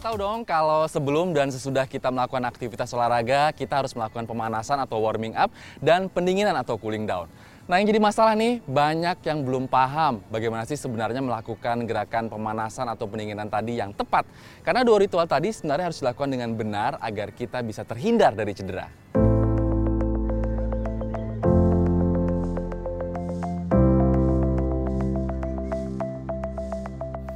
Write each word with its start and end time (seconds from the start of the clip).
Tahu 0.00 0.16
dong 0.16 0.48
kalau 0.48 0.88
sebelum 0.88 1.36
dan 1.36 1.52
sesudah 1.52 1.84
kita 1.84 2.08
melakukan 2.08 2.48
aktivitas 2.48 2.88
olahraga, 2.96 3.52
kita 3.52 3.84
harus 3.84 3.92
melakukan 3.92 4.24
pemanasan 4.24 4.80
atau 4.80 4.96
warming 4.96 5.36
up 5.36 5.52
dan 5.76 6.08
pendinginan 6.08 6.56
atau 6.56 6.80
cooling 6.80 7.04
down. 7.04 7.28
Nah 7.68 7.76
yang 7.76 7.92
jadi 7.92 8.00
masalah 8.00 8.32
nih, 8.32 8.64
banyak 8.64 9.20
yang 9.28 9.44
belum 9.44 9.68
paham 9.68 10.24
bagaimana 10.32 10.64
sih 10.64 10.80
sebenarnya 10.80 11.20
melakukan 11.20 11.84
gerakan 11.84 12.32
pemanasan 12.32 12.88
atau 12.88 13.04
pendinginan 13.12 13.52
tadi 13.52 13.76
yang 13.76 13.92
tepat. 13.92 14.24
Karena 14.64 14.88
dua 14.88 15.04
ritual 15.04 15.28
tadi 15.28 15.52
sebenarnya 15.52 15.92
harus 15.92 16.00
dilakukan 16.00 16.32
dengan 16.32 16.56
benar 16.56 16.96
agar 17.04 17.36
kita 17.36 17.60
bisa 17.60 17.84
terhindar 17.84 18.32
dari 18.32 18.56
cedera. 18.56 18.88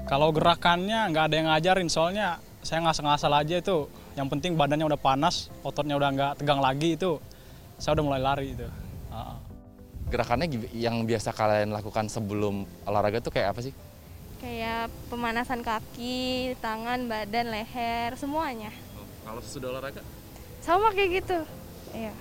Kalau 0.08 0.30
gerakannya 0.30 1.12
nggak 1.12 1.24
ada 1.28 1.34
yang 1.34 1.48
ngajarin, 1.52 1.90
soalnya 1.90 2.38
saya 2.64 2.80
ngasal-ngasal 2.80 3.32
aja 3.36 3.60
itu. 3.60 3.86
Yang 4.16 4.28
penting 4.32 4.52
badannya 4.56 4.88
udah 4.88 4.98
panas, 4.98 5.52
ototnya 5.60 5.94
udah 6.00 6.08
nggak 6.10 6.32
tegang 6.40 6.58
lagi 6.64 6.96
itu. 6.96 7.20
Saya 7.76 8.00
udah 8.00 8.04
mulai 8.04 8.20
lari 8.24 8.56
itu. 8.56 8.66
Uh, 9.12 9.36
Gerakannya 10.08 10.48
yang 10.72 11.04
biasa 11.04 11.30
kalian 11.36 11.76
lakukan 11.76 12.08
sebelum 12.08 12.64
olahraga 12.88 13.20
tuh 13.20 13.30
kayak 13.30 13.54
apa 13.54 13.60
sih? 13.60 13.74
Kayak 14.40 14.92
pemanasan 15.08 15.64
kaki, 15.64 16.56
tangan, 16.60 17.08
badan, 17.08 17.52
leher, 17.52 18.16
semuanya. 18.16 18.72
Kalau 19.24 19.40
sesudah 19.40 19.68
olahraga? 19.72 20.00
Sama 20.60 20.92
kayak 20.92 21.24
gitu. 21.24 21.38
Iya. 21.92 22.12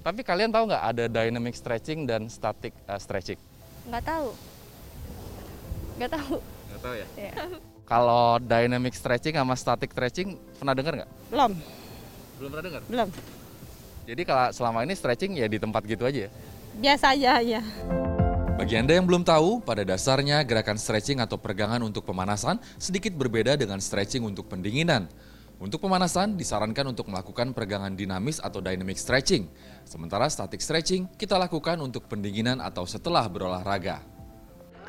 Tapi 0.00 0.24
kalian 0.24 0.54
tahu 0.54 0.70
nggak 0.70 0.84
ada 0.96 1.04
dynamic 1.10 1.54
stretching 1.58 2.06
dan 2.06 2.30
static 2.30 2.72
uh, 2.86 2.98
stretching? 2.98 3.38
Nggak 3.90 4.04
tahu. 4.06 4.28
Nggak 5.98 6.10
tahu. 6.14 6.36
Nggak 6.40 6.80
tahu 6.80 6.94
ya. 6.94 7.06
Iya. 7.18 7.34
Kalau 7.90 8.38
dynamic 8.38 8.94
stretching 8.94 9.34
sama 9.34 9.58
static 9.58 9.90
stretching 9.90 10.38
pernah 10.62 10.78
dengar 10.78 11.02
nggak? 11.02 11.10
Belum, 11.26 11.52
Belum 12.38 12.48
pernah 12.54 12.64
dengar. 12.70 12.82
belum. 12.86 13.08
Jadi 14.06 14.22
kalau 14.22 14.46
selama 14.54 14.78
ini 14.86 14.94
stretching 14.94 15.34
ya 15.34 15.50
di 15.50 15.58
tempat 15.58 15.82
gitu 15.90 16.06
aja 16.06 16.26
ya? 16.26 16.30
Biasa 16.78 17.18
aja 17.18 17.32
ya. 17.42 17.60
Bagi 18.54 18.78
Anda 18.78 18.94
yang 18.94 19.10
belum 19.10 19.26
tahu, 19.26 19.66
pada 19.66 19.82
dasarnya 19.82 20.38
gerakan 20.46 20.78
stretching 20.78 21.18
atau 21.18 21.34
peregangan 21.34 21.82
untuk 21.82 22.06
pemanasan 22.06 22.62
sedikit 22.78 23.10
berbeda 23.18 23.58
dengan 23.58 23.82
stretching 23.82 24.22
untuk 24.22 24.46
pendinginan. 24.46 25.10
Untuk 25.58 25.82
pemanasan, 25.82 26.38
disarankan 26.38 26.94
untuk 26.94 27.10
melakukan 27.10 27.50
peregangan 27.52 27.92
dinamis 27.92 28.38
atau 28.38 28.62
dynamic 28.62 28.96
stretching. 29.02 29.50
Sementara 29.82 30.30
static 30.30 30.62
stretching 30.62 31.10
kita 31.18 31.34
lakukan 31.36 31.76
untuk 31.82 32.06
pendinginan 32.06 32.62
atau 32.62 32.86
setelah 32.86 33.26
berolahraga. 33.26 34.00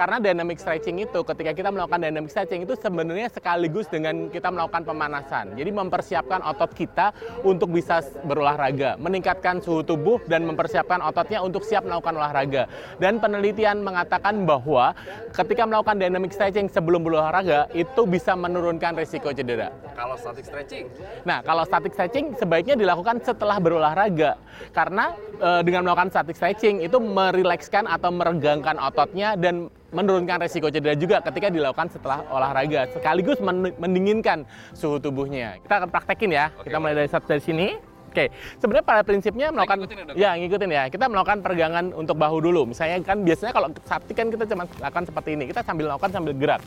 Karena 0.02 0.18
dynamic 0.18 0.58
stretching 0.58 0.98
itu, 0.98 1.22
ketika 1.22 1.54
kita 1.54 1.70
melakukan 1.70 2.02
dynamic 2.02 2.34
stretching 2.34 2.66
itu 2.66 2.74
sebenarnya 2.74 3.30
sekaligus 3.30 3.86
dengan 3.86 4.34
kita 4.34 4.50
melakukan 4.50 4.82
pemanasan. 4.82 5.54
Jadi 5.54 5.70
mempersiapkan 5.70 6.42
otot 6.42 6.74
kita 6.74 7.14
untuk 7.46 7.70
bisa 7.70 8.02
berolahraga, 8.26 8.98
meningkatkan 8.98 9.62
suhu 9.62 9.86
tubuh 9.86 10.18
dan 10.26 10.50
mempersiapkan 10.50 11.06
ototnya 11.06 11.46
untuk 11.46 11.62
siap 11.62 11.86
melakukan 11.86 12.18
olahraga. 12.18 12.66
Dan 12.98 13.22
penelitian 13.22 13.86
mengatakan 13.86 14.42
bahwa 14.42 14.98
ketika 15.38 15.70
melakukan 15.70 16.02
dynamic 16.02 16.34
stretching 16.34 16.66
sebelum 16.66 17.06
berolahraga 17.06 17.70
itu 17.70 18.02
bisa 18.10 18.34
menurunkan 18.34 18.98
risiko 18.98 19.30
cedera. 19.30 19.70
Kalau 19.94 20.18
static 20.18 20.50
stretching? 20.50 20.90
Nah, 21.30 21.46
kalau 21.46 21.62
static 21.62 21.94
stretching 21.94 22.34
sebaiknya 22.42 22.74
dilakukan 22.74 23.22
setelah 23.22 23.62
berolahraga. 23.62 24.42
Karena 24.74 25.14
e, 25.38 25.62
dengan 25.62 25.86
melakukan 25.86 26.10
static 26.10 26.34
stretching 26.34 26.82
itu 26.82 26.98
merilekskan 26.98 27.86
atau 27.86 28.10
meregangkan 28.10 28.82
ototnya 28.82 29.38
dan 29.38 29.70
menurunkan 29.92 30.40
resiko 30.40 30.72
cedera 30.72 30.96
juga 30.96 31.20
ketika 31.20 31.52
dilakukan 31.52 31.92
setelah 31.92 32.24
olahraga. 32.32 32.88
Sekaligus 32.96 33.38
men- 33.44 33.76
mendinginkan 33.76 34.48
suhu 34.72 34.98
tubuhnya. 34.98 35.60
Kita 35.62 35.84
akan 35.84 35.90
praktekin 35.92 36.32
ya. 36.32 36.50
Kita 36.64 36.80
mulai 36.80 36.96
dari 36.96 37.10
satu 37.12 37.28
dari 37.28 37.44
sini. 37.44 37.68
Oke, 38.12 38.28
sebenarnya 38.60 38.84
pada 38.84 39.02
prinsipnya 39.08 39.56
melakukan 39.56 39.88
ngikutin 39.88 39.98
ya, 40.04 40.16
ya 40.20 40.32
ngikutin 40.36 40.68
ya. 40.68 40.84
Kita 40.92 41.08
melakukan 41.08 41.40
peregangan 41.40 41.96
untuk 41.96 42.20
bahu 42.20 42.44
dulu. 42.44 42.68
Misalnya 42.68 43.00
kan 43.08 43.24
biasanya 43.24 43.56
kalau 43.56 43.72
statik 43.88 44.16
kan 44.20 44.28
kita 44.28 44.44
cuma 44.52 44.68
lakukan 44.68 45.04
seperti 45.08 45.30
ini. 45.40 45.44
Kita 45.48 45.64
sambil 45.64 45.88
lakukan 45.96 46.12
sambil 46.12 46.36
gerak. 46.36 46.60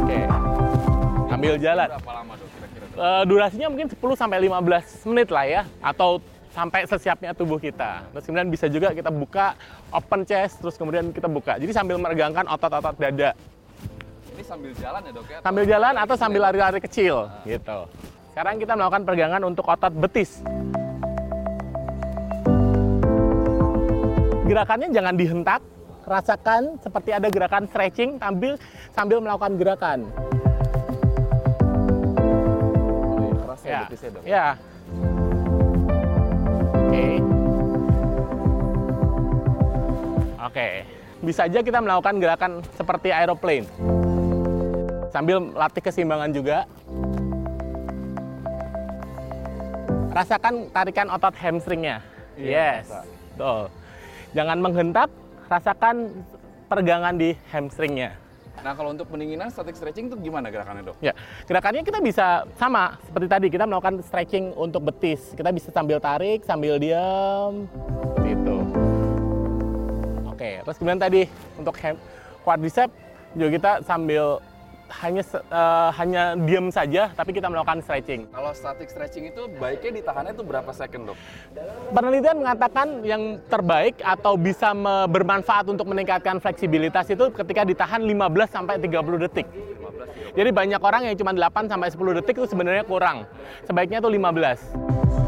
Oke. 0.00 0.18
Sambil 1.28 1.52
jalan. 1.60 1.88
Berapa 1.92 2.12
lama 2.16 2.32
dok 2.40 2.48
kira-kira? 2.56 2.84
Eh, 2.96 3.22
durasinya 3.28 3.68
mungkin 3.68 3.86
10 3.92 4.16
sampai 4.16 4.38
15 4.48 5.04
menit 5.04 5.28
lah 5.28 5.44
ya 5.44 5.62
atau 5.84 6.24
sampai 6.56 6.88
sesiapnya 6.88 7.36
tubuh 7.36 7.60
kita. 7.60 8.08
Terus 8.16 8.24
kemudian 8.24 8.48
bisa 8.48 8.64
juga 8.72 8.96
kita 8.96 9.12
buka 9.12 9.52
open 9.92 10.24
chest 10.24 10.64
terus 10.64 10.80
kemudian 10.80 11.12
kita 11.12 11.28
buka. 11.28 11.60
Jadi 11.60 11.68
sambil 11.68 12.00
meregangkan 12.00 12.48
otot-otot 12.48 12.96
dada. 12.96 13.36
Ini 14.32 14.40
sambil 14.40 14.72
jalan 14.72 15.00
ya 15.04 15.12
dok 15.12 15.26
ya? 15.28 15.38
Sambil 15.44 15.64
jalan 15.68 15.94
atau 16.00 16.16
sambil 16.16 16.40
lari-lari 16.48 16.80
kecil 16.80 17.28
gitu. 17.44 17.78
Sekarang 18.32 18.56
kita 18.56 18.72
melakukan 18.72 19.04
peregangan 19.04 19.42
untuk 19.44 19.68
otot 19.68 19.92
betis. 19.92 20.40
Gerakannya 24.46 24.88
jangan 24.94 25.14
dihentak, 25.18 25.60
rasakan 26.08 26.80
seperti 26.80 27.10
ada 27.12 27.28
gerakan 27.28 27.68
stretching 27.68 28.16
sambil 28.16 28.56
sambil 28.96 29.18
melakukan 29.20 29.52
gerakan. 29.60 29.98
Oh, 33.12 33.20
iya, 33.20 33.32
ya, 33.60 33.66
Ya, 33.66 33.80
betisnya 33.84 34.10
dok? 34.14 34.22
ya. 34.24 34.46
Oke. 40.46 40.86
Bisa 41.24 41.50
aja 41.50 41.58
kita 41.64 41.82
melakukan 41.82 42.22
gerakan 42.22 42.52
seperti 42.78 43.10
aeroplane. 43.10 43.66
Sambil 45.10 45.42
latih 45.56 45.82
keseimbangan 45.82 46.30
juga. 46.30 46.70
Rasakan 50.14 50.70
tarikan 50.70 51.08
otot 51.10 51.34
hamstringnya. 51.34 52.00
Iya, 52.38 52.84
yes. 52.84 52.88
Tuh. 53.36 53.68
Jangan 54.36 54.60
menghentak, 54.60 55.08
rasakan 55.48 56.12
peregangan 56.68 57.16
di 57.16 57.34
hamstringnya. 57.50 58.16
Nah 58.64 58.72
kalau 58.72 58.92
untuk 58.96 59.08
pendinginan 59.12 59.52
static 59.52 59.76
stretching 59.76 60.08
itu 60.08 60.16
gimana 60.16 60.48
gerakannya 60.48 60.88
dok? 60.88 60.96
Ya, 61.04 61.12
gerakannya 61.44 61.84
kita 61.84 62.00
bisa 62.00 62.48
sama 62.56 62.96
seperti 63.04 63.26
tadi 63.28 63.46
kita 63.52 63.68
melakukan 63.68 64.00
stretching 64.00 64.56
untuk 64.56 64.88
betis. 64.88 65.36
Kita 65.36 65.52
bisa 65.52 65.68
sambil 65.72 66.00
tarik, 66.00 66.44
sambil 66.44 66.80
diam, 66.80 67.68
seperti 68.16 68.30
itu. 68.32 68.85
Oke, 70.36 70.60
terus 70.60 70.76
kemudian 70.76 71.00
tadi 71.00 71.24
untuk 71.56 71.72
quadricep 72.44 72.92
juga 73.32 73.48
kita 73.56 73.70
sambil 73.88 74.36
hanya 75.00 75.24
eh, 75.32 75.90
hanya 75.96 76.22
diam 76.36 76.68
saja, 76.68 77.08
tapi 77.16 77.32
kita 77.32 77.48
melakukan 77.48 77.80
stretching. 77.80 78.28
Kalau 78.28 78.52
static 78.52 78.92
stretching 78.92 79.32
itu 79.32 79.48
baiknya 79.56 80.04
ditahannya 80.04 80.36
itu 80.36 80.44
berapa 80.44 80.70
second 80.76 81.10
dok? 81.10 81.18
Penelitian 81.90 82.36
mengatakan 82.36 83.00
yang 83.00 83.40
terbaik 83.48 83.96
atau 84.04 84.36
bisa 84.36 84.76
bermanfaat 85.08 85.72
untuk 85.72 85.88
meningkatkan 85.88 86.36
fleksibilitas 86.36 87.08
itu 87.08 87.32
ketika 87.32 87.64
ditahan 87.64 88.04
15 88.04 88.52
sampai 88.52 88.76
30 88.76 89.24
detik. 89.24 89.48
Jadi 90.36 90.50
banyak 90.52 90.80
orang 90.84 91.08
yang 91.08 91.16
cuma 91.16 91.32
8 91.32 91.64
sampai 91.64 91.88
10 91.88 92.18
detik 92.20 92.36
itu 92.36 92.46
sebenarnya 92.46 92.84
kurang. 92.84 93.24
Sebaiknya 93.64 94.04
itu 94.04 94.10
15. 94.12 95.25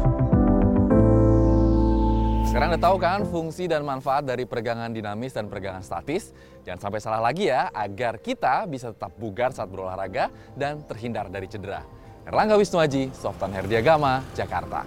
Sekarang 2.49 2.73
udah 2.73 2.81
tahu 2.81 2.97
kan 2.97 3.21
fungsi 3.29 3.69
dan 3.69 3.85
manfaat 3.85 4.25
dari 4.25 4.41
peregangan 4.41 4.89
dinamis 4.89 5.37
dan 5.37 5.45
peregangan 5.45 5.85
statis? 5.85 6.33
Jangan 6.65 6.81
sampai 6.81 6.97
salah 6.97 7.21
lagi 7.21 7.45
ya, 7.45 7.69
agar 7.69 8.17
kita 8.17 8.65
bisa 8.65 8.89
tetap 8.89 9.13
bugar 9.21 9.53
saat 9.53 9.69
berolahraga 9.69 10.33
dan 10.57 10.81
terhindar 10.89 11.29
dari 11.29 11.45
cedera. 11.45 11.85
Erlangga 12.25 12.57
Wisnuaji, 12.57 13.13
Softan 13.13 13.53
Herdiagama, 13.53 14.25
Jakarta. 14.33 14.81